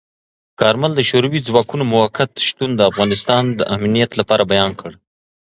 [0.59, 4.91] کارمل د شوروي ځواکونو موقت شتون د افغانستان د امنیت لپاره بیان کړ.